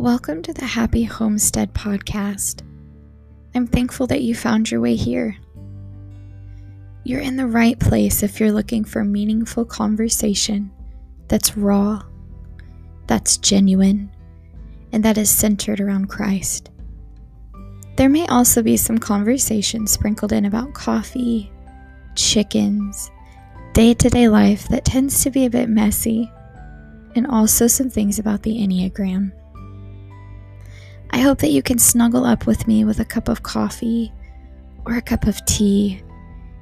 Welcome 0.00 0.40
to 0.44 0.54
the 0.54 0.64
Happy 0.64 1.02
Homestead 1.02 1.74
Podcast. 1.74 2.62
I'm 3.54 3.66
thankful 3.66 4.06
that 4.06 4.22
you 4.22 4.34
found 4.34 4.70
your 4.70 4.80
way 4.80 4.96
here. 4.96 5.36
You're 7.04 7.20
in 7.20 7.36
the 7.36 7.46
right 7.46 7.78
place 7.78 8.22
if 8.22 8.40
you're 8.40 8.50
looking 8.50 8.82
for 8.82 9.04
meaningful 9.04 9.66
conversation 9.66 10.70
that's 11.28 11.54
raw, 11.54 12.02
that's 13.08 13.36
genuine, 13.36 14.10
and 14.90 15.04
that 15.04 15.18
is 15.18 15.28
centered 15.28 15.82
around 15.82 16.06
Christ. 16.06 16.70
There 17.96 18.08
may 18.08 18.26
also 18.28 18.62
be 18.62 18.78
some 18.78 18.96
conversation 18.96 19.86
sprinkled 19.86 20.32
in 20.32 20.46
about 20.46 20.72
coffee, 20.72 21.52
chickens, 22.14 23.10
day 23.74 23.92
to 23.92 24.08
day 24.08 24.28
life 24.30 24.66
that 24.68 24.86
tends 24.86 25.22
to 25.24 25.30
be 25.30 25.44
a 25.44 25.50
bit 25.50 25.68
messy, 25.68 26.32
and 27.14 27.26
also 27.26 27.66
some 27.66 27.90
things 27.90 28.18
about 28.18 28.42
the 28.44 28.56
Enneagram. 28.56 29.32
I 31.12 31.18
hope 31.18 31.38
that 31.40 31.50
you 31.50 31.62
can 31.62 31.78
snuggle 31.78 32.24
up 32.24 32.46
with 32.46 32.66
me 32.66 32.84
with 32.84 33.00
a 33.00 33.04
cup 33.04 33.28
of 33.28 33.42
coffee 33.42 34.12
or 34.84 34.94
a 34.96 35.02
cup 35.02 35.26
of 35.26 35.44
tea, 35.44 36.02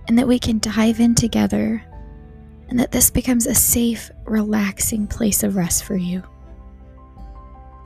and 0.09 0.19
that 0.19 0.27
we 0.27 0.39
can 0.39 0.59
dive 0.59 1.01
in 1.01 1.15
together, 1.15 1.85
and 2.69 2.79
that 2.81 2.91
this 2.91 3.11
becomes 3.11 3.47
a 3.47 3.55
safe, 3.55 4.11
relaxing 4.25 5.07
place 5.07 5.43
of 5.43 5.57
rest 5.57 5.85
for 5.85 5.97
you. 5.97 6.23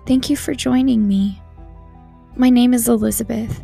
Thank 0.07 0.31
you 0.31 0.37
for 0.37 0.55
joining 0.55 1.07
me. 1.07 1.41
My 2.37 2.49
name 2.49 2.75
is 2.75 2.89
Elizabeth, 2.89 3.61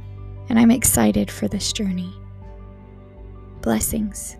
and 0.48 0.58
I'm 0.58 0.70
excited 0.70 1.30
for 1.30 1.48
this 1.48 1.72
journey. 1.72 2.12
Blessings. 3.62 4.36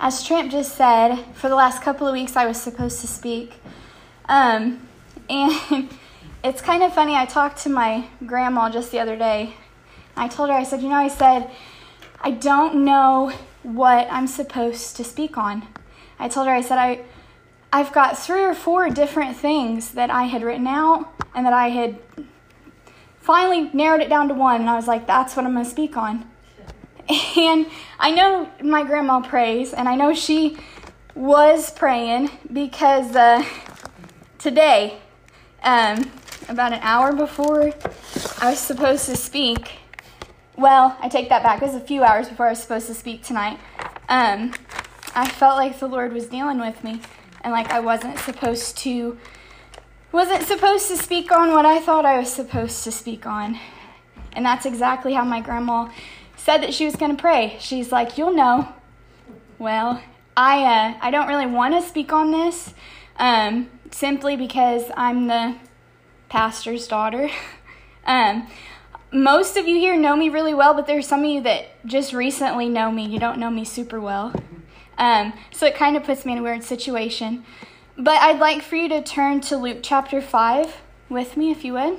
As 0.00 0.24
Tramp 0.24 0.50
just 0.50 0.76
said, 0.76 1.22
for 1.34 1.50
the 1.50 1.54
last 1.54 1.82
couple 1.82 2.06
of 2.06 2.14
weeks 2.14 2.34
I 2.34 2.46
was 2.46 2.60
supposed 2.60 3.02
to 3.02 3.06
speak. 3.06 3.52
Um, 4.28 4.88
and 5.28 5.88
it's 6.44 6.62
kind 6.62 6.82
of 6.82 6.94
funny. 6.94 7.14
I 7.14 7.26
talked 7.26 7.58
to 7.64 7.68
my 7.68 8.06
grandma 8.24 8.70
just 8.70 8.90
the 8.92 8.98
other 8.98 9.16
day. 9.16 9.54
I 10.16 10.26
told 10.26 10.48
her, 10.48 10.56
I 10.56 10.64
said, 10.64 10.80
you 10.80 10.88
know, 10.88 10.94
I 10.94 11.08
said, 11.08 11.50
I 12.22 12.30
don't 12.30 12.84
know 12.84 13.32
what 13.62 14.08
I'm 14.10 14.26
supposed 14.26 14.96
to 14.96 15.04
speak 15.04 15.36
on. 15.36 15.68
I 16.18 16.28
told 16.28 16.46
her, 16.46 16.54
I 16.54 16.62
said, 16.62 16.78
I, 16.78 17.02
I've 17.70 17.92
got 17.92 18.18
three 18.18 18.42
or 18.42 18.54
four 18.54 18.88
different 18.88 19.36
things 19.36 19.92
that 19.92 20.10
I 20.10 20.24
had 20.24 20.42
written 20.42 20.66
out 20.66 21.12
and 21.34 21.44
that 21.44 21.52
I 21.52 21.68
had 21.68 21.98
finally 23.20 23.70
narrowed 23.74 24.00
it 24.00 24.08
down 24.08 24.28
to 24.28 24.34
one. 24.34 24.62
And 24.62 24.70
I 24.70 24.76
was 24.76 24.88
like, 24.88 25.06
that's 25.06 25.36
what 25.36 25.44
I'm 25.44 25.52
going 25.52 25.64
to 25.64 25.70
speak 25.70 25.96
on. 25.98 26.29
And 27.36 27.66
I 27.98 28.10
know 28.12 28.48
my 28.62 28.84
grandma 28.84 29.20
prays, 29.20 29.72
and 29.72 29.88
I 29.88 29.96
know 29.96 30.14
she 30.14 30.56
was 31.14 31.70
praying 31.72 32.30
because 32.52 33.16
uh, 33.16 33.44
today, 34.38 34.98
um, 35.62 36.10
about 36.48 36.72
an 36.72 36.80
hour 36.82 37.12
before 37.12 37.72
I 38.40 38.50
was 38.50 38.58
supposed 38.58 39.06
to 39.06 39.16
speak, 39.16 39.72
well, 40.56 40.96
I 41.00 41.08
take 41.08 41.28
that 41.30 41.42
back. 41.42 41.62
It 41.62 41.66
was 41.66 41.74
a 41.74 41.80
few 41.80 42.04
hours 42.04 42.28
before 42.28 42.46
I 42.46 42.50
was 42.50 42.62
supposed 42.62 42.86
to 42.86 42.94
speak 42.94 43.24
tonight. 43.24 43.58
Um, 44.08 44.52
I 45.14 45.28
felt 45.28 45.56
like 45.56 45.78
the 45.78 45.88
Lord 45.88 46.12
was 46.12 46.26
dealing 46.26 46.60
with 46.60 46.84
me, 46.84 47.00
and 47.42 47.52
like 47.52 47.70
I 47.70 47.80
wasn't 47.80 48.18
supposed 48.18 48.78
to 48.78 49.18
wasn't 50.12 50.42
supposed 50.42 50.88
to 50.88 50.96
speak 50.96 51.32
on 51.32 51.50
what 51.52 51.66
I 51.66 51.80
thought 51.80 52.04
I 52.04 52.18
was 52.18 52.32
supposed 52.32 52.84
to 52.84 52.92
speak 52.92 53.26
on. 53.26 53.58
And 54.32 54.44
that's 54.44 54.66
exactly 54.66 55.14
how 55.14 55.24
my 55.24 55.40
grandma 55.40 55.90
said 56.40 56.62
that 56.62 56.72
she 56.72 56.86
was 56.86 56.96
going 56.96 57.14
to 57.14 57.20
pray. 57.20 57.56
She's 57.60 57.92
like, 57.92 58.16
"You'll 58.16 58.32
know." 58.32 58.72
Well, 59.58 60.02
I 60.36 60.64
uh, 60.64 60.98
I 61.00 61.10
don't 61.10 61.28
really 61.28 61.46
want 61.46 61.74
to 61.74 61.86
speak 61.86 62.12
on 62.12 62.30
this, 62.30 62.72
um, 63.16 63.68
simply 63.90 64.36
because 64.36 64.84
I'm 64.96 65.26
the 65.26 65.56
pastor's 66.28 66.88
daughter. 66.88 67.28
um, 68.06 68.48
most 69.12 69.56
of 69.56 69.68
you 69.68 69.76
here 69.76 69.96
know 69.96 70.16
me 70.16 70.28
really 70.28 70.54
well, 70.54 70.72
but 70.72 70.86
there's 70.86 71.06
some 71.06 71.24
of 71.24 71.30
you 71.30 71.42
that 71.42 71.84
just 71.86 72.12
recently 72.14 72.68
know 72.68 72.90
me. 72.90 73.06
You 73.06 73.18
don't 73.18 73.38
know 73.38 73.50
me 73.50 73.64
super 73.64 74.00
well, 74.00 74.32
um, 74.96 75.34
so 75.52 75.66
it 75.66 75.74
kind 75.74 75.96
of 75.96 76.04
puts 76.04 76.24
me 76.24 76.32
in 76.32 76.38
a 76.38 76.42
weird 76.42 76.64
situation. 76.64 77.44
But 77.98 78.16
I'd 78.22 78.38
like 78.38 78.62
for 78.62 78.76
you 78.76 78.88
to 78.88 79.02
turn 79.02 79.42
to 79.42 79.58
Luke 79.58 79.80
chapter 79.82 80.22
five 80.22 80.80
with 81.10 81.36
me, 81.36 81.50
if 81.50 81.66
you 81.66 81.74
would. 81.74 81.98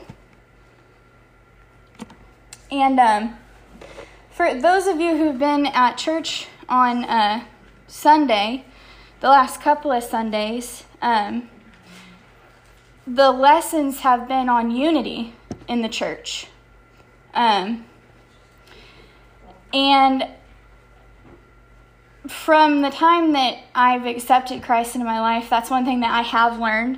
And 2.72 3.00
um, 3.00 3.38
for 4.41 4.59
those 4.59 4.88
of 4.88 5.00
you 5.00 5.18
who've 5.18 5.38
been 5.38 5.68
at 5.68 6.00
church 6.00 6.47
on 6.68 7.03
uh, 7.03 7.44
Sunday, 7.85 8.66
the 9.19 9.29
last 9.29 9.62
couple 9.62 9.91
of 9.91 10.03
Sundays, 10.03 10.84
um, 11.00 11.47
the 13.06 13.30
lessons 13.30 14.00
have 14.00 14.28
been 14.28 14.50
on 14.50 14.72
unity 14.72 15.35
in 15.68 15.84
the 15.84 15.90
church. 15.90 16.47
Um, 17.35 17.85
and 19.72 20.28
from 22.28 22.81
the 22.81 22.90
time 22.90 23.34
that 23.34 23.59
I've 23.75 24.07
accepted 24.07 24.63
Christ 24.63 24.96
into 24.96 25.06
my 25.06 25.19
life, 25.19 25.51
that's 25.51 25.69
one 25.69 25.85
thing 25.85 26.00
that 26.00 26.12
I 26.12 26.24
have 26.24 26.57
learned 26.57 26.97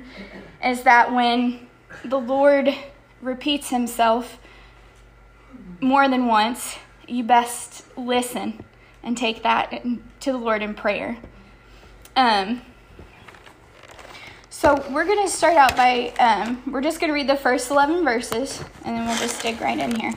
is 0.64 0.84
that 0.84 1.12
when 1.12 1.66
the 2.06 2.18
Lord 2.18 2.74
repeats 3.20 3.68
himself 3.68 4.38
more 5.82 6.08
than 6.08 6.24
once, 6.24 6.78
you 7.08 7.24
best 7.24 7.84
listen 7.96 8.64
and 9.02 9.16
take 9.16 9.42
that 9.42 9.70
to 10.20 10.32
the 10.32 10.38
Lord 10.38 10.62
in 10.62 10.74
prayer. 10.74 11.18
Um, 12.16 12.62
so 14.50 14.82
we're 14.90 15.04
going 15.04 15.24
to 15.24 15.30
start 15.30 15.56
out 15.56 15.76
by, 15.76 16.12
um, 16.18 16.62
we're 16.70 16.80
just 16.80 17.00
going 17.00 17.08
to 17.08 17.14
read 17.14 17.28
the 17.28 17.36
first 17.36 17.70
11 17.70 18.04
verses, 18.04 18.62
and 18.84 18.96
then 18.96 19.06
we'll 19.06 19.18
just 19.18 19.42
dig 19.42 19.60
right 19.60 19.78
in 19.78 19.98
here. 19.98 20.14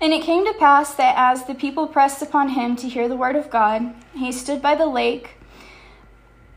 And 0.00 0.14
it 0.14 0.22
came 0.22 0.46
to 0.46 0.54
pass 0.54 0.94
that 0.94 1.14
as 1.18 1.44
the 1.44 1.54
people 1.54 1.86
pressed 1.86 2.22
upon 2.22 2.50
him 2.50 2.74
to 2.76 2.88
hear 2.88 3.06
the 3.06 3.16
word 3.16 3.36
of 3.36 3.50
God, 3.50 3.94
he 4.14 4.32
stood 4.32 4.62
by 4.62 4.74
the 4.74 4.86
lake 4.86 5.36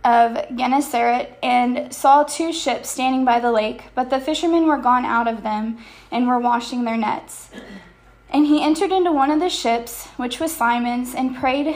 of 0.03 0.37
Gennesaret 0.55 1.37
and 1.41 1.93
saw 1.93 2.23
two 2.23 2.51
ships 2.51 2.89
standing 2.89 3.23
by 3.23 3.39
the 3.39 3.51
lake, 3.51 3.83
but 3.95 4.09
the 4.09 4.19
fishermen 4.19 4.67
were 4.67 4.77
gone 4.77 5.05
out 5.05 5.27
of 5.27 5.43
them 5.43 5.77
and 6.11 6.27
were 6.27 6.39
washing 6.39 6.83
their 6.83 6.97
nets. 6.97 7.49
And 8.29 8.47
he 8.47 8.63
entered 8.63 8.91
into 8.91 9.11
one 9.11 9.31
of 9.31 9.39
the 9.39 9.49
ships, 9.49 10.07
which 10.17 10.39
was 10.39 10.51
Simon's, 10.51 11.13
and 11.13 11.35
prayed 11.35 11.75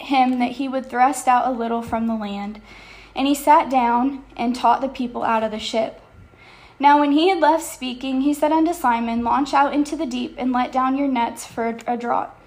him 0.00 0.38
that 0.38 0.52
he 0.52 0.68
would 0.68 0.88
thrust 0.88 1.28
out 1.28 1.46
a 1.46 1.56
little 1.56 1.82
from 1.82 2.06
the 2.06 2.14
land. 2.14 2.60
And 3.14 3.26
he 3.26 3.34
sat 3.34 3.70
down 3.70 4.24
and 4.36 4.54
taught 4.54 4.80
the 4.80 4.88
people 4.88 5.22
out 5.22 5.42
of 5.42 5.50
the 5.50 5.58
ship. 5.58 6.00
Now, 6.80 7.00
when 7.00 7.12
he 7.12 7.28
had 7.28 7.40
left 7.40 7.64
speaking, 7.64 8.20
he 8.20 8.32
said 8.32 8.52
unto 8.52 8.72
Simon, 8.72 9.24
Launch 9.24 9.52
out 9.52 9.74
into 9.74 9.96
the 9.96 10.06
deep 10.06 10.34
and 10.38 10.52
let 10.52 10.70
down 10.72 10.96
your 10.96 11.08
nets 11.08 11.44
for 11.44 11.76
a 11.86 11.96
draught. 11.96 12.37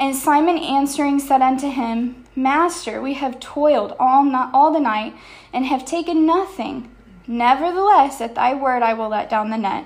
And 0.00 0.16
Simon 0.16 0.56
answering 0.56 1.20
said 1.20 1.42
unto 1.42 1.68
him, 1.68 2.24
Master, 2.34 3.02
we 3.02 3.14
have 3.14 3.38
toiled 3.38 3.94
all, 4.00 4.24
not, 4.24 4.50
all 4.54 4.72
the 4.72 4.80
night 4.80 5.14
and 5.52 5.66
have 5.66 5.84
taken 5.84 6.24
nothing. 6.24 6.90
Nevertheless, 7.26 8.18
at 8.22 8.34
thy 8.34 8.54
word 8.54 8.82
I 8.82 8.94
will 8.94 9.10
let 9.10 9.28
down 9.28 9.50
the 9.50 9.58
net. 9.58 9.84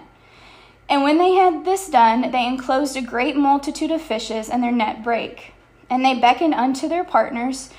And 0.88 1.02
when 1.02 1.18
they 1.18 1.32
had 1.32 1.64
this 1.64 1.88
done, 1.88 2.30
they 2.30 2.46
enclosed 2.46 2.96
a 2.96 3.02
great 3.02 3.36
multitude 3.36 3.90
of 3.90 4.00
fishes, 4.00 4.48
and 4.48 4.62
their 4.62 4.70
net 4.70 5.02
brake. 5.02 5.52
And 5.90 6.04
they 6.04 6.18
beckoned 6.18 6.54
unto 6.54 6.88
their 6.88 7.04
partners, 7.04 7.70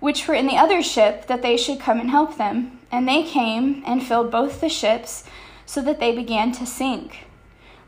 which 0.00 0.26
were 0.26 0.34
in 0.34 0.46
the 0.46 0.56
other 0.56 0.82
ship, 0.82 1.26
that 1.26 1.42
they 1.42 1.56
should 1.56 1.80
come 1.80 2.00
and 2.00 2.10
help 2.10 2.38
them. 2.38 2.78
And 2.90 3.06
they 3.06 3.24
came 3.24 3.82
and 3.86 4.02
filled 4.02 4.30
both 4.30 4.60
the 4.60 4.68
ships, 4.70 5.24
so 5.66 5.82
that 5.82 6.00
they 6.00 6.14
began 6.14 6.50
to 6.52 6.64
sink. 6.64 7.23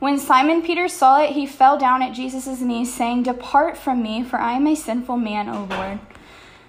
When 0.06 0.20
Simon 0.20 0.62
Peter 0.62 0.86
saw 0.86 1.20
it, 1.20 1.30
he 1.30 1.46
fell 1.46 1.76
down 1.76 2.00
at 2.00 2.14
Jesus' 2.14 2.60
knees, 2.60 2.94
saying, 2.94 3.24
Depart 3.24 3.76
from 3.76 4.04
me, 4.04 4.22
for 4.22 4.38
I 4.38 4.52
am 4.52 4.68
a 4.68 4.76
sinful 4.76 5.16
man, 5.16 5.48
O 5.48 5.64
Lord. 5.68 5.98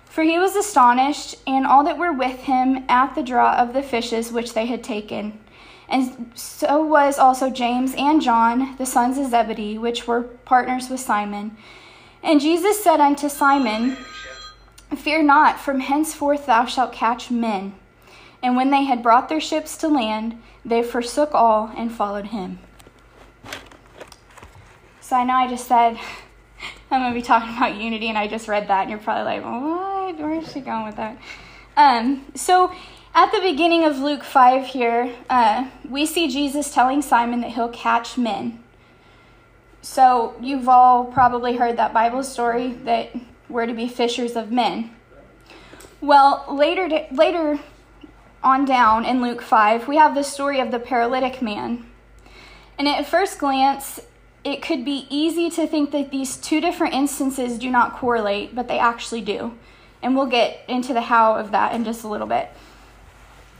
For 0.06 0.24
he 0.24 0.40
was 0.40 0.56
astonished, 0.56 1.36
and 1.46 1.64
all 1.64 1.84
that 1.84 2.00
were 2.00 2.12
with 2.12 2.40
him 2.40 2.84
at 2.90 3.14
the 3.14 3.22
draught 3.22 3.60
of 3.60 3.74
the 3.74 3.84
fishes 3.84 4.32
which 4.32 4.56
they 4.56 4.66
had 4.66 4.84
taken. 4.84 5.40
And 5.88 6.32
so 6.34 6.84
was 6.84 7.20
also 7.20 7.52
James 7.52 7.94
and 7.96 8.24
John, 8.24 8.76
the 8.78 8.88
sons 8.88 9.20
of 9.20 9.30
Zebedee, 9.30 9.78
which 9.78 10.08
were 10.08 10.24
partners 10.24 10.90
with 10.90 11.00
Simon. 11.00 11.56
And 12.24 12.42
Jesus 12.42 12.84
said 12.84 13.00
unto 13.00 13.30
Simon, 13.30 13.98
Fear 14.96 15.22
not, 15.22 15.60
from 15.60 15.82
henceforth 15.82 16.48
thou 16.48 16.66
shalt 16.66 16.92
catch 16.92 17.30
men. 17.30 17.76
And 18.42 18.56
when 18.56 18.72
they 18.72 18.86
had 18.86 19.04
brought 19.04 19.30
their 19.30 19.40
ships 19.40 19.78
to 19.78 19.88
land, 19.88 20.42
they 20.66 20.82
forsook 20.82 21.36
all 21.36 21.72
and 21.78 21.92
followed 21.92 22.30
him. 22.30 22.58
So 25.08 25.16
I 25.16 25.24
know 25.24 25.36
I 25.36 25.48
just 25.48 25.70
said 25.70 25.98
I'm 26.92 27.00
going 27.00 27.14
to 27.14 27.18
be 27.18 27.22
talking 27.22 27.56
about 27.56 27.76
unity, 27.78 28.10
and 28.10 28.18
I 28.18 28.28
just 28.28 28.50
read 28.50 28.68
that, 28.68 28.82
and 28.82 28.90
you're 28.90 29.00
probably 29.00 29.24
like, 29.24 29.42
what? 29.42 30.20
Where 30.20 30.36
is 30.36 30.52
she 30.52 30.60
going 30.60 30.86
with 30.86 30.98
that? 30.98 31.18
Um, 31.78 32.26
so, 32.36 32.74
at 33.16 33.32
the 33.32 33.40
beginning 33.40 33.86
of 33.86 34.00
Luke 34.00 34.26
5 34.26 34.66
here, 34.66 35.16
uh, 35.30 35.70
we 35.90 36.06
see 36.06 36.28
Jesus 36.28 36.74
telling 36.74 37.02
Simon 37.02 37.40
that 37.40 37.52
he'll 37.52 37.70
catch 37.70 38.18
men. 38.18 38.62
So, 39.82 40.36
you've 40.42 40.68
all 40.68 41.06
probably 41.06 41.56
heard 41.56 41.78
that 41.78 41.94
Bible 41.94 42.22
story 42.22 42.74
that 42.84 43.16
we're 43.48 43.66
to 43.66 43.74
be 43.74 43.88
fishers 43.88 44.36
of 44.36 44.52
men. 44.52 44.94
Well, 46.02 46.44
later, 46.52 47.08
later 47.14 47.62
on 48.44 48.66
down 48.66 49.06
in 49.06 49.22
Luke 49.22 49.42
5, 49.42 49.88
we 49.88 49.96
have 49.96 50.16
the 50.16 50.24
story 50.24 50.60
of 50.60 50.72
the 50.72 50.80
paralytic 50.80 51.42
man. 51.42 51.86
And 52.78 52.90
at 52.90 53.08
first 53.08 53.40
glance, 53.40 54.02
it 54.48 54.62
could 54.62 54.86
be 54.86 55.06
easy 55.10 55.50
to 55.50 55.68
think 55.68 55.92
that 55.92 56.10
these 56.10 56.38
two 56.38 56.62
different 56.62 56.94
instances 56.94 57.60
do 57.60 57.70
not 57.70 57.98
correlate, 57.98 58.56
but 58.56 58.70
they 58.70 58.80
actually 58.80 59.20
do. 59.20 59.58
And 60.02 60.16
we'll 60.16 60.28
get 60.28 60.64
into 60.70 60.94
the 60.94 61.02
how 61.02 61.36
of 61.36 61.52
that 61.52 61.76
in 61.76 61.84
just 61.84 62.06
a 62.06 62.08
little 62.08 62.28
bit. 62.28 62.50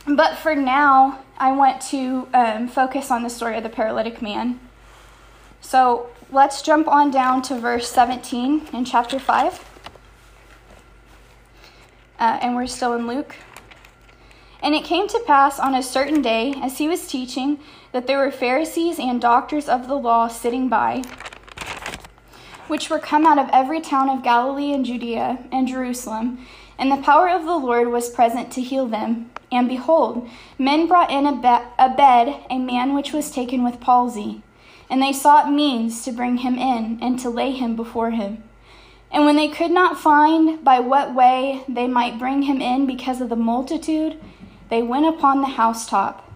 But 0.08 0.38
for 0.38 0.56
now, 0.56 1.26
I 1.38 1.52
want 1.52 1.82
to 1.90 2.30
um, 2.34 2.70
focus 2.70 3.12
on 3.12 3.24
the 3.24 3.30
story 3.30 3.58
of 3.58 3.64
the 3.64 3.70
paralytic 3.70 4.22
man. 4.22 4.62
So 5.60 6.10
let's 6.32 6.62
jump 6.62 6.88
on 6.88 7.12
down 7.12 7.42
to 7.44 7.60
verse 7.60 7.90
17 7.92 8.68
in 8.72 8.86
chapter 8.86 9.20
5. 9.20 9.66
Uh, 12.18 12.40
and 12.42 12.56
we're 12.56 12.66
still 12.66 12.94
in 12.94 13.08
Luke. 13.08 13.36
And 14.62 14.74
it 14.74 14.84
came 14.84 15.08
to 15.08 15.24
pass 15.26 15.60
on 15.60 15.76
a 15.76 15.84
certain 15.84 16.22
day, 16.22 16.54
as 16.62 16.78
he 16.78 16.88
was 16.88 17.08
teaching, 17.08 17.60
that 17.92 18.08
there 18.08 18.18
were 18.18 18.32
Pharisees 18.32 19.00
and 19.00 19.22
doctors 19.22 19.70
of 19.70 19.88
the 19.88 19.96
law 19.96 20.28
sitting 20.28 20.68
by, 20.68 21.04
which 22.68 22.90
were 22.90 23.00
come 23.00 23.26
out 23.26 23.38
of 23.38 23.50
every 23.54 23.80
town 23.82 24.10
of 24.10 24.24
Galilee 24.24 24.74
and 24.74 24.86
Judea 24.86 25.46
and 25.52 25.68
Jerusalem. 25.68 26.46
And 26.78 26.92
the 26.92 26.98
power 26.98 27.30
of 27.30 27.46
the 27.46 27.56
Lord 27.56 27.90
was 27.90 28.10
present 28.10 28.52
to 28.52 28.62
heal 28.62 28.88
them. 28.88 29.32
And 29.52 29.70
behold, 29.70 30.28
men 30.58 30.88
brought 30.88 31.10
in 31.10 31.26
a, 31.26 31.36
be- 31.36 31.70
a 31.80 31.90
bed 31.96 32.44
a 32.50 32.60
man 32.60 32.94
which 32.94 33.14
was 33.14 33.32
taken 33.32 33.64
with 33.64 33.80
palsy. 33.80 34.42
And 34.90 35.02
they 35.02 35.14
sought 35.14 35.52
means 35.52 36.04
to 36.04 36.12
bring 36.12 36.38
him 36.38 36.58
in 36.58 37.00
and 37.02 37.20
to 37.20 37.30
lay 37.30 37.52
him 37.52 37.76
before 37.76 38.12
him. 38.12 38.44
And 39.12 39.26
when 39.26 39.38
they 39.38 39.48
could 39.48 39.72
not 39.72 40.00
find 40.00 40.64
by 40.64 40.80
what 40.80 41.16
way 41.16 41.64
they 41.68 41.88
might 41.88 42.20
bring 42.20 42.44
him 42.44 42.62
in 42.62 42.86
because 42.86 43.22
of 43.22 43.30
the 43.30 43.36
multitude, 43.36 44.20
they 44.70 44.82
went 44.82 45.06
upon 45.06 45.42
the 45.42 45.48
housetop 45.48 46.30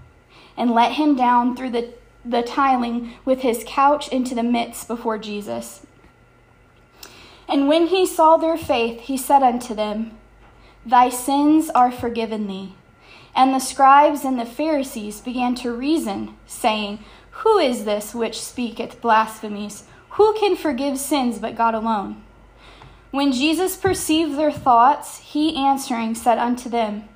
and 0.58 0.72
let 0.72 0.94
him 0.94 1.16
down 1.16 1.56
through 1.56 1.72
the, 1.72 1.94
the 2.24 2.44
tiling 2.44 3.14
with 3.26 3.42
his 3.42 3.64
couch 3.68 4.08
into 4.10 4.36
the 4.36 4.44
midst 4.44 4.88
before 4.88 5.18
Jesus. 5.18 5.86
And 7.48 7.68
when 7.68 7.88
he 7.88 8.06
saw 8.06 8.38
their 8.38 8.58
faith, 8.58 9.02
he 9.02 9.18
said 9.18 9.44
unto 9.44 9.74
them, 9.74 10.18
Thy 10.86 11.10
sins 11.10 11.70
are 11.70 11.92
forgiven 11.92 12.48
thee. 12.48 12.76
And 13.36 13.54
the 13.54 13.60
scribes 13.60 14.24
and 14.24 14.40
the 14.40 14.46
Pharisees 14.46 15.22
began 15.22 15.56
to 15.56 15.72
reason, 15.72 16.36
saying, 16.48 17.00
Who 17.32 17.58
is 17.58 17.86
this 17.86 18.16
which 18.16 18.42
speaketh 18.42 19.02
blasphemies? 19.02 19.84
Who 20.12 20.34
can 20.34 20.56
forgive 20.56 20.98
sins 20.98 21.40
but 21.40 21.56
God 21.56 21.74
alone? 21.74 22.24
When 23.12 23.34
Jesus 23.34 23.76
perceived 23.76 24.38
their 24.38 24.52
thoughts, 24.52 25.20
he 25.20 25.56
answering 25.56 26.16
said 26.16 26.38
unto 26.38 26.70
them, 26.70 27.10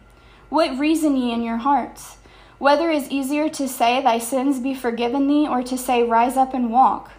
what 0.49 0.77
reason 0.77 1.15
ye 1.15 1.31
in 1.31 1.43
your 1.43 1.57
hearts? 1.57 2.17
Whether 2.57 2.89
is 2.89 3.09
easier 3.09 3.49
to 3.49 3.67
say, 3.67 4.01
Thy 4.01 4.19
sins 4.19 4.59
be 4.59 4.73
forgiven 4.73 5.27
thee, 5.27 5.47
or 5.47 5.63
to 5.63 5.77
say, 5.77 6.03
Rise 6.03 6.37
up 6.37 6.53
and 6.53 6.71
walk? 6.71 7.11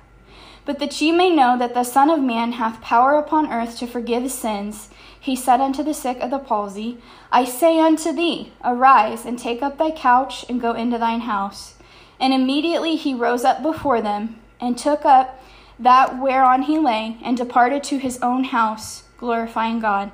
But 0.65 0.79
that 0.81 1.01
ye 1.01 1.13
may 1.13 1.31
know 1.31 1.57
that 1.59 1.75
the 1.75 1.85
Son 1.85 2.11
of 2.11 2.21
Man 2.21 2.53
hath 2.53 2.81
power 2.81 3.15
upon 3.15 3.53
earth 3.53 3.79
to 3.79 3.87
forgive 3.87 4.31
sins, 4.31 4.89
he 5.19 5.37
said 5.37 5.61
unto 5.61 5.83
the 5.83 5.95
sick 5.95 6.21
of 6.21 6.31
the 6.31 6.39
palsy, 6.39 6.99
I 7.31 7.45
say 7.45 7.81
unto 7.81 8.13
thee, 8.13 8.53
Arise, 8.65 9.27
and 9.27 9.39
take 9.39 9.63
up 9.63 9.77
thy 9.77 9.91
couch, 9.91 10.45
and 10.49 10.61
go 10.61 10.73
into 10.73 10.99
thine 10.99 11.21
house. 11.21 11.75
And 12.19 12.33
immediately 12.33 12.97
he 12.97 13.15
rose 13.15 13.45
up 13.45 13.63
before 13.63 14.01
them, 14.01 14.41
and 14.61 14.79
took 14.79 15.05
up 15.05 15.43
that 15.79 16.21
whereon 16.21 16.63
he 16.63 16.79
lay, 16.79 17.19
and 17.23 17.37
departed 17.37 17.85
to 17.85 17.99
his 17.99 18.19
own 18.23 18.45
house, 18.45 19.05
glorifying 19.19 19.81
God. 19.81 20.11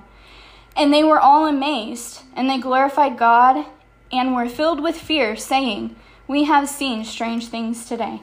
And 0.77 0.93
they 0.93 1.05
were 1.05 1.21
all 1.21 1.47
amazed, 1.47 2.23
and 2.35 2.49
they 2.49 2.59
glorified 2.59 3.19
God 3.19 3.67
and 4.11 4.35
were 4.35 4.49
filled 4.49 4.83
with 4.83 4.97
fear, 4.97 5.37
saying, 5.37 5.97
We 6.27 6.45
have 6.45 6.69
seen 6.69 7.05
strange 7.05 7.49
things 7.49 7.87
today. 7.87 8.23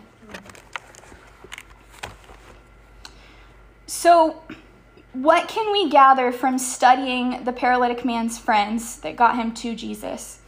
So, 3.85 4.41
what 5.13 5.47
can 5.47 5.71
we 5.71 5.89
gather 5.89 6.31
from 6.31 6.59
studying 6.59 7.43
the 7.43 7.51
paralytic 7.51 8.05
man's 8.05 8.37
friends 8.37 8.97
that 8.99 9.15
got 9.15 9.35
him 9.35 9.53
to 9.55 9.75
Jesus? 9.75 10.39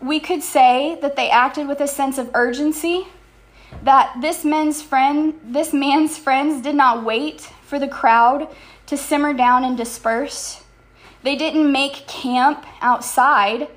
We 0.00 0.20
could 0.20 0.42
say 0.42 0.98
that 1.00 1.16
they 1.16 1.30
acted 1.30 1.66
with 1.66 1.80
a 1.80 1.88
sense 1.88 2.18
of 2.18 2.30
urgency, 2.34 3.08
that 3.82 4.16
this 4.20 4.44
man's 4.44 4.80
friend, 4.80 5.38
this 5.44 5.72
man's 5.72 6.16
friends 6.16 6.62
did 6.62 6.74
not 6.74 7.04
wait 7.04 7.40
for 7.64 7.78
the 7.78 7.88
crowd 7.88 8.48
to 8.86 8.96
simmer 8.96 9.32
down 9.32 9.64
and 9.64 9.76
disperse. 9.76 10.62
They 11.22 11.36
didn't 11.36 11.72
make 11.72 12.06
camp 12.06 12.66
outside 12.80 13.68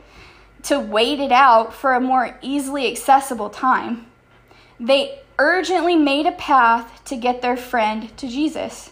to 0.63 0.79
wait 0.79 1.19
it 1.19 1.31
out 1.31 1.73
for 1.73 1.93
a 1.93 2.01
more 2.01 2.37
easily 2.41 2.91
accessible 2.91 3.49
time. 3.49 4.05
They 4.79 5.21
urgently 5.39 5.95
made 5.95 6.25
a 6.25 6.33
path 6.33 7.03
to 7.05 7.15
get 7.15 7.41
their 7.41 7.57
friend 7.57 8.15
to 8.17 8.27
Jesus. 8.27 8.91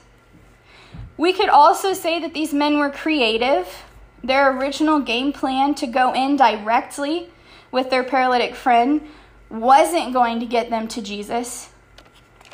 We 1.18 1.34
could 1.34 1.50
also 1.50 1.94
say 1.94 2.20
that 2.20 2.34
these 2.34 2.54
men 2.54 2.78
were 2.78 2.90
creative. 2.90 3.84
Their 4.24 4.58
original 4.58 5.00
game 5.00 5.34
plan 5.34 5.76
to 5.76 5.88
go 5.88 6.14
in 6.14 6.36
directly 6.36 7.30
with 7.72 7.90
their 7.90 8.04
paralytic 8.04 8.56
friend 8.56 9.02
wasn't 9.50 10.14
going 10.14 10.40
to 10.40 10.46
get 10.46 10.70
them 10.70 10.88
to 10.90 11.02
Jesus. 11.02 11.70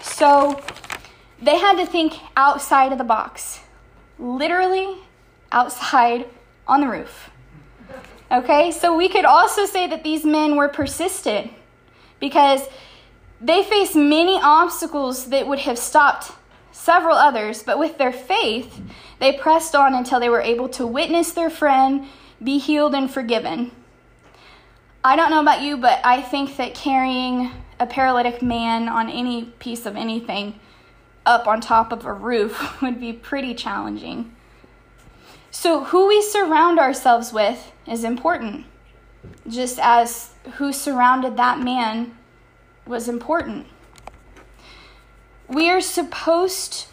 So 0.02 0.62
they 1.42 1.58
had 1.58 1.78
to 1.78 1.86
think 1.86 2.14
outside 2.36 2.92
of 2.92 2.98
the 2.98 3.04
box, 3.04 3.60
literally 4.20 4.98
outside 5.52 6.28
on 6.68 6.82
the 6.82 6.88
roof. 6.88 7.30
Okay, 8.32 8.72
so 8.72 8.96
we 8.96 9.10
could 9.10 9.26
also 9.26 9.66
say 9.66 9.88
that 9.88 10.04
these 10.04 10.24
men 10.24 10.56
were 10.56 10.70
persistent 10.70 11.52
because 12.20 12.62
they 13.42 13.64
faced 13.64 13.96
many 13.96 14.40
obstacles 14.42 15.30
that 15.30 15.48
would 15.48 15.60
have 15.60 15.78
stopped 15.78 16.32
several 16.72 17.16
others, 17.16 17.64
but 17.64 17.78
with 17.78 17.98
their 17.98 18.14
faith, 18.14 18.80
they 19.20 19.34
pressed 19.34 19.76
on 19.76 19.94
until 19.94 20.20
they 20.20 20.30
were 20.30 20.42
able 20.42 20.70
to 20.70 20.88
witness 20.88 21.34
their 21.34 21.50
friend 21.50 22.08
be 22.42 22.58
healed 22.58 22.96
and 22.96 23.12
forgiven. 23.12 23.72
I 25.04 25.16
don't 25.16 25.32
know 25.32 25.42
about 25.42 25.64
you, 25.64 25.78
but 25.78 26.00
I 26.04 26.22
think 26.22 26.58
that 26.58 26.76
carrying 26.76 27.52
a 27.80 27.88
paralytic 27.88 28.44
man 28.44 28.88
on 28.88 29.10
any 29.10 29.46
piece 29.58 29.88
of 29.88 29.96
anything 29.96 30.60
up 31.26 31.48
on 31.48 31.60
top 31.60 31.92
of 31.92 32.06
a 32.06 32.14
roof 32.14 32.80
would 32.82 33.00
be 33.00 33.12
pretty 33.12 33.56
challenging. 33.56 34.36
So, 35.50 35.86
who 35.86 36.08
we 36.08 36.22
surround 36.22 36.80
ourselves 36.80 37.34
with 37.34 37.72
is 37.88 38.04
important, 38.04 38.66
just 39.48 39.80
as 39.80 40.34
who 40.54 40.72
surrounded 40.72 41.36
that 41.36 41.60
man 41.60 42.16
was 42.86 43.10
important. 43.10 43.66
We 45.48 45.70
are 45.70 45.82
supposed 45.82 46.86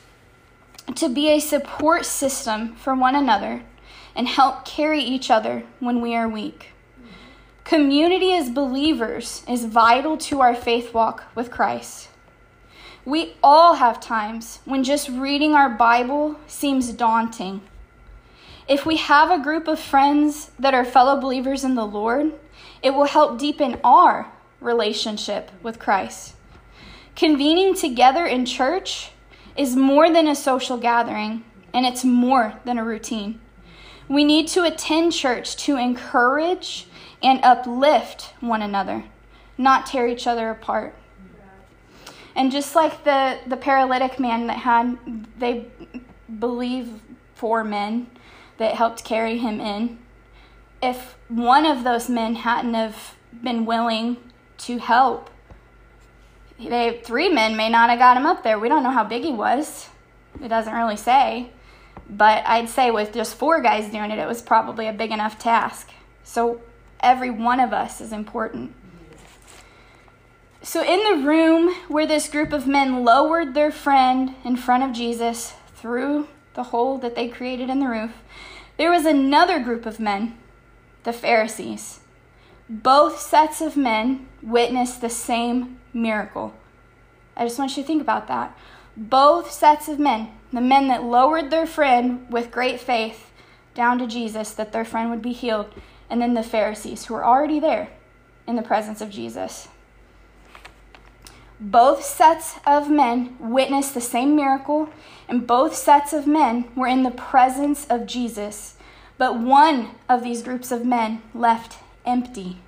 to 0.94 1.08
be 1.10 1.28
a 1.28 1.40
support 1.40 2.06
system 2.06 2.74
for 2.74 2.94
one 2.94 3.14
another 3.14 3.62
and 4.16 4.26
help 4.26 4.64
carry 4.64 5.00
each 5.00 5.30
other 5.30 5.64
when 5.78 6.00
we 6.00 6.16
are 6.16 6.28
weak. 6.28 6.72
Community 7.68 8.32
as 8.32 8.48
believers 8.48 9.42
is 9.46 9.66
vital 9.66 10.16
to 10.16 10.40
our 10.40 10.54
faith 10.54 10.94
walk 10.94 11.25
with 11.34 11.50
Christ. 11.50 12.08
We 13.04 13.34
all 13.42 13.75
have 13.75 14.00
times 14.00 14.60
when 14.64 14.82
just 14.82 15.08
reading 15.08 15.54
our 15.54 15.68
Bible 15.68 16.40
seems 16.46 16.90
daunting 16.92 17.60
if 18.68 18.84
we 18.84 18.96
have 18.96 19.30
a 19.30 19.42
group 19.42 19.66
of 19.66 19.80
friends 19.80 20.50
that 20.58 20.75
are 20.75 20.84
fellow 20.84 21.18
believers 21.18 21.64
in 21.64 21.75
the 21.75 21.87
Lord, 21.87 22.32
it 22.82 22.90
will 22.90 23.06
help 23.06 23.38
deepen 23.38 23.80
our 23.82 24.30
relationship 24.60 25.50
with 25.62 25.78
Christ. 25.78 26.34
Convening 27.16 27.75
together 27.75 28.26
in 28.26 28.44
church 28.44 29.10
is 29.56 29.75
more 29.75 30.12
than 30.12 30.28
a 30.28 30.34
social 30.34 30.76
gathering, 30.76 31.44
and 31.72 31.87
it's 31.87 32.04
more 32.04 32.60
than 32.64 32.76
a 32.76 32.84
routine. 32.84 33.40
We 34.06 34.25
need 34.25 34.48
to 34.48 34.64
attend 34.64 35.14
church 35.14 35.56
to 35.64 35.76
encourage 35.76 36.87
and 37.22 37.40
uplift 37.42 38.34
one 38.40 38.62
another, 38.62 39.04
not 39.56 39.87
tear 39.87 40.06
each 40.06 40.26
other 40.26 40.50
apart. 40.50 40.94
And 42.34 42.52
just 42.52 42.76
like 42.76 43.04
the, 43.04 43.38
the 43.46 43.56
paralytic 43.56 44.20
man 44.20 44.46
that 44.46 44.58
had, 44.58 44.98
they 45.38 45.66
believe 46.38 47.00
four 47.34 47.64
men, 47.64 48.08
that 48.58 48.75
helped 48.75 49.04
carry 49.04 49.38
him 49.38 49.60
in. 49.60 49.98
If 50.82 51.16
one 51.28 51.64
of 51.64 51.84
those 51.84 52.08
men 52.08 52.37
hadn't 52.37 52.75
have 52.75 53.16
been 53.42 53.64
willing 53.64 54.18
to 54.58 54.78
help, 54.78 55.30
they 56.58 57.00
three 57.04 57.28
men 57.28 57.56
may 57.56 57.68
not 57.68 57.88
have 57.88 57.98
got 57.98 58.16
him 58.16 58.26
up 58.26 58.42
there. 58.42 58.58
We 58.58 58.68
don't 58.68 58.82
know 58.82 58.90
how 58.90 59.04
big 59.04 59.22
he 59.22 59.32
was. 59.32 59.88
It 60.42 60.48
doesn't 60.48 60.72
really 60.72 60.96
say. 60.96 61.50
But 62.10 62.44
I'd 62.46 62.68
say 62.68 62.90
with 62.90 63.12
just 63.12 63.37
four 63.37 63.60
guys 63.60 63.90
doing 63.90 64.10
it, 64.10 64.18
it 64.18 64.26
was 64.26 64.42
probably 64.42 64.88
a 64.88 64.92
big 64.92 65.12
enough 65.12 65.38
task. 65.38 65.90
So 66.25 66.60
every 67.00 67.31
one 67.31 67.61
of 67.61 67.73
us 67.73 68.00
is 68.00 68.12
important. 68.12 68.75
So, 70.62 70.83
in 70.83 71.02
the 71.05 71.26
room 71.26 71.75
where 71.88 72.07
this 72.07 72.28
group 72.28 72.52
of 72.52 72.67
men 72.67 73.05
lowered 73.05 73.55
their 73.55 73.71
friend 73.71 74.35
in 74.45 74.57
front 74.57 74.83
of 74.83 74.93
Jesus 74.93 75.55
through 75.76 76.28
the 76.55 76.64
hole 76.64 76.99
that 76.99 77.14
they 77.14 77.28
created 77.28 77.71
in 77.71 77.78
the 77.78 77.88
roof, 77.88 78.12
there 78.76 78.90
was 78.90 79.07
another 79.07 79.61
group 79.61 79.87
of 79.87 80.00
men, 80.00 80.37
the 81.05 81.12
Pharisees. 81.12 82.00
Both 82.69 83.21
sets 83.21 83.61
of 83.61 83.76
men 83.76 84.28
witnessed 84.43 85.00
the 85.00 85.09
same 85.09 85.78
miracle. 85.95 86.52
I 87.37 87.45
just 87.45 87.59
want 87.59 87.76
you 87.76 87.83
to 87.83 87.87
think 87.87 88.02
about 88.02 88.28
that. 88.28 88.57
Both 88.97 89.52
sets 89.52 89.88
of 89.88 89.99
men, 89.99 90.33
the 90.52 90.61
men 90.61 90.88
that 90.88 91.05
lowered 91.05 91.50
their 91.50 91.67
friend 91.67 92.26
with 92.31 92.50
great 92.50 92.81
faith 92.81 93.31
down 93.75 93.99
to 94.00 94.07
Jesus 94.07 94.52
that 94.52 94.73
their 94.73 94.85
friend 94.85 95.09
would 95.09 95.23
be 95.23 95.33
healed, 95.33 95.73
and 96.10 96.20
then 96.20 96.34
the 96.34 96.42
Pharisees 96.42 97.06
who 97.06 97.14
were 97.14 97.24
already 97.24 97.60
there 97.60 97.88
in 98.46 98.56
the 98.56 98.62
presence 98.62 99.00
of 99.00 99.10
Jesus. 99.10 99.68
Both 101.60 102.04
sets 102.04 102.54
of 102.66 102.88
men 102.88 103.36
witnessed 103.40 103.94
the 103.94 104.00
same 104.00 104.36
miracle, 104.36 104.90
and 105.28 105.46
both 105.46 105.74
sets 105.74 106.12
of 106.12 106.26
men 106.26 106.66
were 106.76 106.86
in 106.86 107.02
the 107.02 107.10
presence 107.10 107.86
of 107.88 108.06
Jesus. 108.06 108.76
But 109.18 109.38
one 109.38 109.90
of 110.08 110.22
these 110.22 110.42
groups 110.42 110.70
of 110.70 110.86
men 110.86 111.22
left 111.34 111.78
empty. 112.06 112.58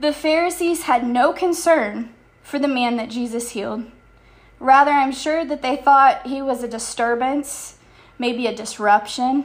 The 0.00 0.12
Pharisees 0.12 0.82
had 0.82 1.06
no 1.06 1.32
concern 1.32 2.14
for 2.42 2.58
the 2.58 2.68
man 2.68 2.96
that 2.96 3.10
Jesus 3.10 3.50
healed. 3.50 3.84
Rather, 4.58 4.90
I'm 4.90 5.12
sure 5.12 5.44
that 5.44 5.60
they 5.60 5.76
thought 5.76 6.26
he 6.26 6.40
was 6.40 6.62
a 6.62 6.68
disturbance, 6.68 7.76
maybe 8.18 8.46
a 8.46 8.56
disruption 8.56 9.44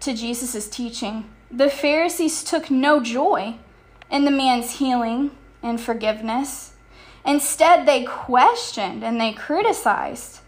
to 0.00 0.14
Jesus' 0.14 0.68
teaching. 0.68 1.28
The 1.50 1.70
Pharisees 1.70 2.42
took 2.42 2.70
no 2.70 3.00
joy 3.00 3.56
in 4.10 4.24
the 4.24 4.30
man's 4.30 4.78
healing 4.78 5.32
and 5.62 5.80
forgiveness. 5.80 6.72
Instead, 7.24 7.86
they 7.86 8.04
questioned 8.04 9.04
and 9.04 9.20
they 9.20 9.32
criticized. 9.32 10.40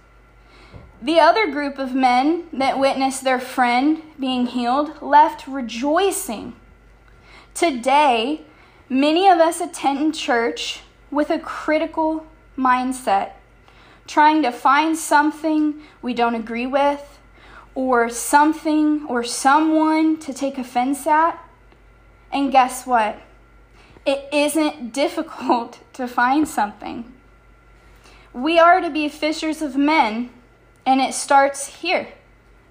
The 1.02 1.21
other 1.21 1.50
group 1.50 1.78
of 1.78 1.94
men 1.94 2.44
that 2.52 2.78
witnessed 2.78 3.25
their 3.25 3.40
friend 3.40 4.02
being 4.18 4.47
healed 4.47 5.02
left 5.02 5.47
rejoicing. 5.47 6.54
Today, 7.54 8.42
many 8.88 9.28
of 9.28 9.38
us 9.38 9.61
attend 9.61 10.14
church 10.14 10.80
with 11.11 11.28
a 11.28 11.38
critical 11.38 12.26
mindset, 12.56 13.32
trying 14.06 14.42
to 14.42 14.52
find 14.52 14.97
something 14.97 15.82
we 16.00 16.14
don't 16.14 16.35
agree 16.35 16.66
with, 16.66 17.18
or 17.74 18.08
something 18.08 19.06
or 19.06 19.22
someone 19.22 20.18
to 20.18 20.32
take 20.32 20.58
offense 20.58 21.06
at. 21.06 21.42
And 22.32 22.52
guess 22.52 22.86
what? 22.86 23.20
It 24.04 24.28
isn't 24.32 24.92
difficult 24.92 25.80
to 25.94 26.06
find 26.06 26.48
something. 26.48 27.12
We 28.32 28.58
are 28.58 28.80
to 28.80 28.90
be 28.90 29.08
fishers 29.08 29.60
of 29.60 29.76
men, 29.76 30.30
and 30.86 31.00
it 31.00 31.12
starts 31.12 31.66
here 31.80 32.08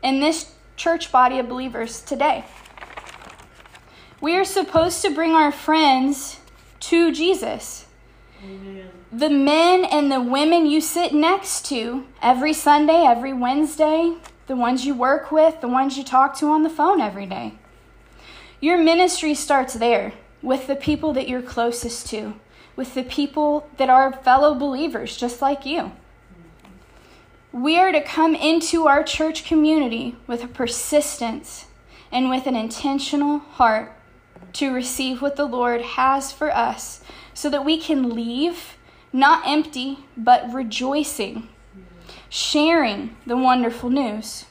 in 0.01 0.19
this 0.19 0.53
church 0.75 1.11
body 1.11 1.37
of 1.37 1.47
believers 1.47 2.01
today. 2.01 2.45
We 4.19 4.35
are 4.35 4.45
supposed 4.45 5.01
to 5.03 5.11
bring 5.11 5.31
our 5.31 5.51
friends 5.51 6.39
to 6.81 7.11
Jesus. 7.11 7.85
Amen. 8.43 8.89
The 9.11 9.29
men 9.29 9.85
and 9.85 10.11
the 10.11 10.21
women 10.21 10.65
you 10.65 10.81
sit 10.81 11.13
next 11.13 11.65
to 11.67 12.05
every 12.21 12.53
Sunday, 12.53 13.03
every 13.05 13.33
Wednesday, 13.33 14.15
the 14.51 14.57
ones 14.57 14.85
you 14.85 14.93
work 14.93 15.31
with, 15.31 15.61
the 15.61 15.67
ones 15.69 15.97
you 15.97 16.03
talk 16.03 16.37
to 16.37 16.47
on 16.47 16.63
the 16.63 16.69
phone 16.69 16.99
every 16.99 17.25
day. 17.25 17.53
Your 18.59 18.77
ministry 18.77 19.33
starts 19.33 19.75
there 19.75 20.11
with 20.41 20.67
the 20.67 20.75
people 20.75 21.13
that 21.13 21.29
you're 21.29 21.41
closest 21.41 22.07
to, 22.09 22.33
with 22.75 22.93
the 22.93 23.03
people 23.03 23.69
that 23.77 23.89
are 23.89 24.11
fellow 24.11 24.53
believers 24.53 25.15
just 25.15 25.41
like 25.41 25.65
you. 25.65 25.93
We 27.53 27.77
are 27.79 27.93
to 27.93 28.01
come 28.01 28.35
into 28.35 28.87
our 28.87 29.03
church 29.03 29.45
community 29.45 30.17
with 30.27 30.43
a 30.43 30.49
persistence 30.49 31.67
and 32.11 32.29
with 32.29 32.45
an 32.45 32.57
intentional 32.57 33.39
heart 33.39 33.93
to 34.51 34.73
receive 34.73 35.21
what 35.21 35.37
the 35.37 35.45
Lord 35.45 35.79
has 35.79 36.33
for 36.33 36.53
us 36.53 37.01
so 37.33 37.49
that 37.49 37.63
we 37.63 37.79
can 37.79 38.13
leave 38.13 38.75
not 39.13 39.47
empty, 39.47 39.99
but 40.17 40.51
rejoicing, 40.53 41.47
sharing 42.31 43.13
the 43.25 43.35
wonderful 43.35 43.89
news. 43.89 44.45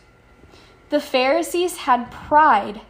The 0.90 1.00
Pharisees 1.00 1.78
had 1.78 2.10
pride 2.10 2.82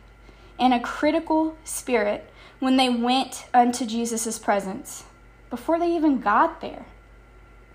and 0.58 0.74
a 0.74 0.80
critical 0.80 1.56
spirit 1.62 2.28
when 2.58 2.76
they 2.76 2.88
went 2.88 3.46
unto 3.54 3.86
Jesus' 3.86 4.36
presence. 4.40 5.04
Before 5.48 5.78
they 5.78 5.94
even 5.94 6.20
got 6.20 6.60
there, 6.60 6.86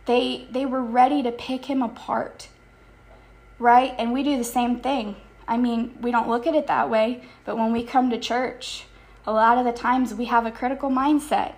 they, 0.05 0.45
they 0.51 0.65
were 0.65 0.83
ready 0.83 1.23
to 1.23 1.31
pick 1.31 1.65
him 1.65 1.81
apart. 1.81 2.49
Right? 3.59 3.95
And 3.97 4.11
we 4.11 4.21
do 4.21 4.37
the 4.37 4.43
same 4.43 4.81
thing. 4.81 5.15
I 5.47 5.55
mean, 5.55 5.97
we 6.01 6.11
don't 6.11 6.27
look 6.27 6.45
at 6.45 6.53
it 6.53 6.67
that 6.67 6.89
way, 6.89 7.23
but 7.45 7.55
when 7.55 7.71
we 7.71 7.83
come 7.83 8.09
to 8.09 8.19
church, 8.19 8.87
a 9.25 9.31
lot 9.31 9.57
of 9.57 9.63
the 9.63 9.71
times 9.71 10.13
we 10.13 10.25
have 10.25 10.45
a 10.45 10.51
critical 10.51 10.89
mindset 10.89 11.53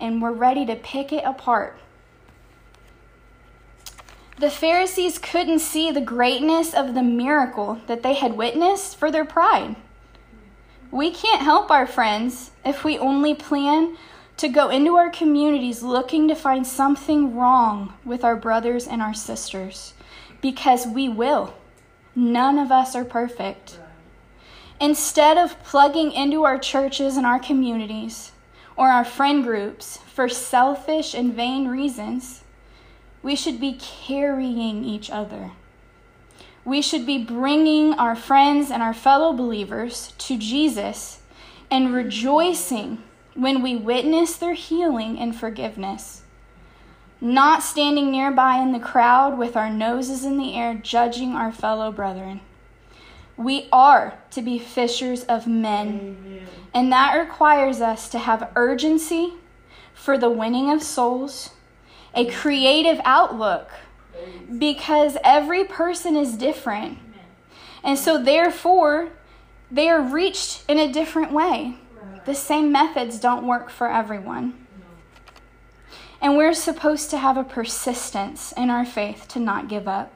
and 0.00 0.22
we're 0.22 0.32
ready 0.32 0.64
to 0.64 0.76
pick 0.76 1.12
it 1.12 1.24
apart. 1.26 1.78
The 4.36 4.50
Pharisees 4.50 5.18
couldn't 5.18 5.60
see 5.60 5.90
the 5.90 6.00
greatness 6.00 6.74
of 6.74 6.94
the 6.94 7.02
miracle 7.02 7.80
that 7.86 8.02
they 8.02 8.14
had 8.14 8.36
witnessed 8.36 8.96
for 8.96 9.10
their 9.10 9.24
pride. 9.24 9.76
We 10.90 11.12
can't 11.12 11.42
help 11.42 11.70
our 11.70 11.86
friends 11.86 12.50
if 12.64 12.84
we 12.84 12.98
only 12.98 13.34
plan 13.34 13.96
to 14.36 14.48
go 14.48 14.70
into 14.70 14.96
our 14.96 15.10
communities 15.10 15.82
looking 15.82 16.26
to 16.28 16.34
find 16.34 16.66
something 16.66 17.36
wrong 17.36 17.94
with 18.04 18.24
our 18.24 18.36
brothers 18.36 18.86
and 18.86 19.00
our 19.00 19.14
sisters, 19.14 19.94
because 20.40 20.86
we 20.86 21.08
will. 21.08 21.54
None 22.16 22.58
of 22.58 22.72
us 22.72 22.94
are 22.96 23.04
perfect. 23.04 23.78
Instead 24.80 25.38
of 25.38 25.62
plugging 25.62 26.12
into 26.12 26.44
our 26.44 26.58
churches 26.58 27.16
and 27.16 27.24
our 27.24 27.38
communities 27.38 28.32
or 28.76 28.88
our 28.88 29.04
friend 29.04 29.44
groups 29.44 29.98
for 30.12 30.28
selfish 30.28 31.14
and 31.14 31.34
vain 31.34 31.68
reasons, 31.68 32.43
we 33.24 33.34
should 33.34 33.58
be 33.58 33.72
carrying 33.80 34.84
each 34.84 35.10
other. 35.10 35.52
We 36.62 36.82
should 36.82 37.06
be 37.06 37.24
bringing 37.24 37.94
our 37.94 38.14
friends 38.14 38.70
and 38.70 38.82
our 38.82 38.92
fellow 38.92 39.32
believers 39.32 40.12
to 40.18 40.36
Jesus 40.36 41.20
and 41.70 41.92
rejoicing 41.92 43.02
when 43.34 43.62
we 43.62 43.76
witness 43.76 44.36
their 44.36 44.52
healing 44.52 45.18
and 45.18 45.34
forgiveness. 45.34 46.22
Not 47.18 47.62
standing 47.62 48.10
nearby 48.10 48.58
in 48.58 48.72
the 48.72 48.78
crowd 48.78 49.38
with 49.38 49.56
our 49.56 49.70
noses 49.70 50.24
in 50.24 50.36
the 50.36 50.54
air, 50.54 50.74
judging 50.74 51.32
our 51.32 51.50
fellow 51.50 51.90
brethren. 51.90 52.42
We 53.38 53.68
are 53.72 54.18
to 54.32 54.42
be 54.42 54.58
fishers 54.58 55.24
of 55.24 55.46
men, 55.46 56.18
Amen. 56.26 56.46
and 56.74 56.92
that 56.92 57.16
requires 57.16 57.80
us 57.80 58.10
to 58.10 58.18
have 58.18 58.52
urgency 58.54 59.32
for 59.94 60.18
the 60.18 60.30
winning 60.30 60.70
of 60.70 60.82
souls, 60.82 61.50
a 62.14 62.30
creative 62.30 63.00
outlook 63.04 63.70
because 64.58 65.16
every 65.24 65.64
person 65.64 66.16
is 66.16 66.36
different. 66.36 66.98
And 67.82 67.98
so, 67.98 68.22
therefore, 68.22 69.10
they 69.70 69.88
are 69.88 70.00
reached 70.00 70.64
in 70.68 70.78
a 70.78 70.92
different 70.92 71.32
way. 71.32 71.76
The 72.24 72.34
same 72.34 72.72
methods 72.72 73.20
don't 73.20 73.46
work 73.46 73.68
for 73.70 73.90
everyone. 73.90 74.66
And 76.20 76.38
we're 76.38 76.54
supposed 76.54 77.10
to 77.10 77.18
have 77.18 77.36
a 77.36 77.44
persistence 77.44 78.52
in 78.52 78.70
our 78.70 78.86
faith 78.86 79.28
to 79.28 79.40
not 79.40 79.68
give 79.68 79.86
up. 79.86 80.12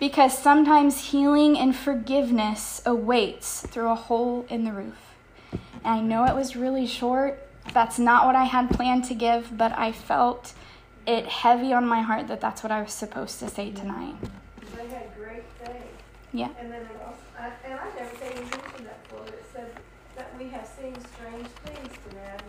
Because 0.00 0.38
sometimes 0.38 1.10
healing 1.10 1.58
and 1.58 1.76
forgiveness 1.76 2.80
awaits 2.86 3.66
through 3.66 3.90
a 3.90 3.96
hole 3.96 4.46
in 4.48 4.64
the 4.64 4.72
roof. 4.72 5.16
And 5.52 5.60
I 5.84 6.00
know 6.00 6.24
it 6.24 6.34
was 6.34 6.56
really 6.56 6.86
short. 6.86 7.47
That's 7.72 7.98
not 7.98 8.26
what 8.26 8.34
I 8.34 8.44
had 8.44 8.70
planned 8.70 9.04
to 9.04 9.14
give, 9.14 9.56
but 9.56 9.76
I 9.76 9.92
felt 9.92 10.54
it 11.06 11.26
heavy 11.26 11.72
on 11.72 11.86
my 11.86 12.02
heart 12.02 12.28
that 12.28 12.40
that's 12.40 12.62
what 12.62 12.72
I 12.72 12.82
was 12.82 12.92
supposed 12.92 13.38
to 13.40 13.48
say 13.48 13.70
tonight. 13.70 14.14
They 14.76 14.88
had 14.88 15.14
great 15.16 15.44
faith. 15.62 15.74
Yeah. 16.32 16.48
And 16.58 16.70
then 16.70 16.82
it 16.82 17.00
also, 17.04 17.18
I, 17.38 17.50
and 17.64 17.78
I 17.80 17.86
never 17.98 18.14
even 18.26 18.42
mentioned 18.42 18.86
that 18.86 19.02
before, 19.04 19.26
it 19.26 19.44
said 19.54 19.70
that 20.16 20.38
we 20.38 20.48
have 20.48 20.66
seen 20.66 20.94
strange 21.14 21.48
things 21.64 21.94
to 22.04 22.14
them. 22.14 22.40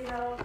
You 0.00 0.06
know, 0.08 0.36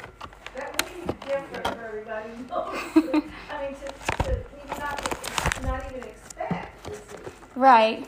that 0.55 0.85
may 0.85 1.05
be 1.05 1.13
different 1.27 1.67
for 1.67 1.85
everybody. 1.85 2.29
I 3.51 3.61
mean, 3.61 3.75
to, 3.75 4.23
to 4.23 4.79
not, 4.79 5.63
not 5.63 5.83
even 5.91 6.03
expect 6.03 6.85
to 6.85 6.95
see. 6.95 7.31
Right. 7.55 8.07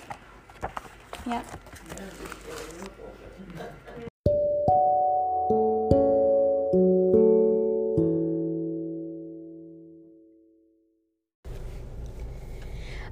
Yep. 1.25 1.45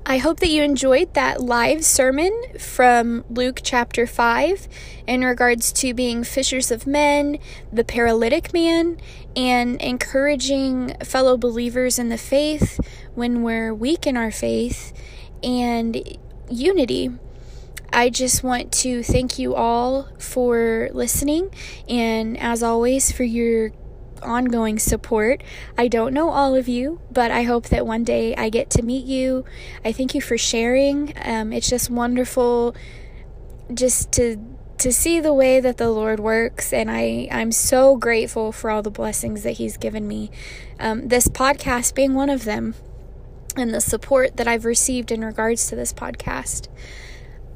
I 0.09 0.19
hope 0.19 0.39
that 0.39 0.47
you 0.47 0.63
enjoyed 0.63 1.15
that 1.15 1.41
live 1.41 1.83
sermon 1.83 2.31
from 2.57 3.25
Luke 3.29 3.59
chapter 3.61 4.07
5 4.07 4.69
in 5.05 5.25
regards 5.25 5.73
to 5.73 5.93
being 5.93 6.23
fishers 6.23 6.71
of 6.71 6.87
men, 6.87 7.39
the 7.73 7.83
paralytic 7.83 8.53
man, 8.53 9.01
and 9.35 9.81
encouraging 9.81 10.95
fellow 11.03 11.35
believers 11.35 11.99
in 11.99 12.07
the 12.07 12.17
faith 12.17 12.79
when 13.15 13.43
we're 13.43 13.73
weak 13.73 14.07
in 14.07 14.15
our 14.15 14.31
faith, 14.31 14.93
and 15.43 16.17
unity. 16.49 17.11
I 17.91 18.09
just 18.09 18.45
want 18.45 18.71
to 18.83 19.03
thank 19.03 19.37
you 19.37 19.55
all 19.55 20.07
for 20.19 20.87
listening, 20.93 21.53
and 21.89 22.39
as 22.39 22.63
always, 22.63 23.11
for 23.11 23.25
your 23.25 23.73
ongoing 24.23 24.79
support. 24.79 25.43
I 25.77 25.87
don't 25.87 26.13
know 26.13 26.29
all 26.29 26.55
of 26.55 26.67
you, 26.67 26.99
but 27.11 27.31
I 27.31 27.43
hope 27.43 27.67
that 27.69 27.85
one 27.85 28.03
day 28.03 28.35
I 28.35 28.49
get 28.49 28.69
to 28.71 28.81
meet 28.81 29.05
you. 29.05 29.45
I 29.83 29.91
thank 29.91 30.15
you 30.15 30.21
for 30.21 30.37
sharing. 30.37 31.13
Um, 31.23 31.53
it's 31.53 31.69
just 31.69 31.89
wonderful 31.89 32.75
just 33.73 34.11
to 34.13 34.37
to 34.77 34.93
see 34.93 35.19
the 35.19 35.33
way 35.33 35.59
that 35.59 35.77
the 35.77 35.89
Lord 35.89 36.19
works, 36.19 36.71
and 36.71 36.89
I, 36.91 37.27
I'm 37.31 37.51
so 37.51 37.95
grateful 37.97 38.51
for 38.51 38.69
all 38.69 38.83
the 38.83 38.91
blessings 38.91 39.41
that 39.41 39.53
He's 39.53 39.75
given 39.75 40.07
me. 40.07 40.29
Um, 40.79 41.07
this 41.07 41.27
podcast 41.27 41.95
being 41.95 42.13
one 42.13 42.29
of 42.29 42.45
them, 42.45 42.75
and 43.55 43.73
the 43.73 43.81
support 43.81 44.37
that 44.37 44.47
I've 44.47 44.65
received 44.65 45.11
in 45.11 45.25
regards 45.25 45.67
to 45.69 45.75
this 45.75 45.93
podcast. 45.93 46.67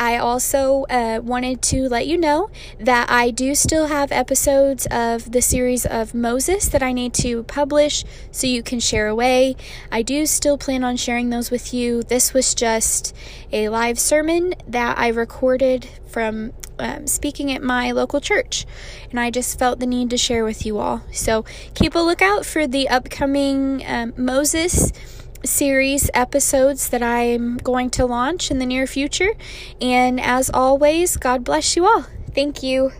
I 0.01 0.17
also 0.17 0.85
uh, 0.89 1.21
wanted 1.23 1.61
to 1.61 1.87
let 1.87 2.07
you 2.07 2.17
know 2.17 2.49
that 2.79 3.11
I 3.11 3.29
do 3.29 3.53
still 3.53 3.85
have 3.85 4.11
episodes 4.11 4.87
of 4.89 5.31
the 5.31 5.43
series 5.43 5.85
of 5.85 6.15
Moses 6.15 6.67
that 6.69 6.81
I 6.81 6.91
need 6.91 7.13
to 7.25 7.43
publish 7.43 8.03
so 8.31 8.47
you 8.47 8.63
can 8.63 8.79
share 8.79 9.07
away. 9.07 9.55
I 9.91 10.01
do 10.01 10.25
still 10.25 10.57
plan 10.57 10.83
on 10.83 10.97
sharing 10.97 11.29
those 11.29 11.51
with 11.51 11.71
you. 11.71 12.01
This 12.01 12.33
was 12.33 12.55
just 12.55 13.15
a 13.51 13.69
live 13.69 13.99
sermon 13.99 14.55
that 14.67 14.97
I 14.97 15.09
recorded 15.09 15.87
from 16.07 16.53
um, 16.79 17.05
speaking 17.05 17.51
at 17.51 17.61
my 17.61 17.91
local 17.91 18.19
church, 18.19 18.65
and 19.11 19.19
I 19.19 19.29
just 19.29 19.59
felt 19.59 19.79
the 19.79 19.85
need 19.85 20.09
to 20.09 20.17
share 20.17 20.43
with 20.43 20.65
you 20.65 20.79
all. 20.79 21.03
So 21.11 21.45
keep 21.75 21.93
a 21.93 21.99
lookout 21.99 22.43
for 22.43 22.65
the 22.65 22.89
upcoming 22.89 23.83
um, 23.85 24.13
Moses 24.17 24.91
series 25.43 26.09
episodes 26.13 26.89
that 26.89 27.03
I'm 27.03 27.57
going 27.57 27.89
to 27.91 28.05
launch 28.05 28.51
in 28.51 28.59
the 28.59 28.65
near 28.65 28.87
future. 28.87 29.33
And 29.79 30.19
as 30.19 30.49
always, 30.49 31.17
God 31.17 31.43
bless 31.43 31.75
you 31.75 31.85
all. 31.85 32.05
Thank 32.33 32.63
you. 32.63 32.91